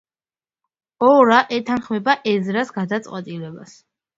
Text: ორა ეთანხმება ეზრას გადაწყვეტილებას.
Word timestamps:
ორა 1.09 1.37
ეთანხმება 1.59 2.17
ეზრას 2.35 2.75
გადაწყვეტილებას. 2.79 3.79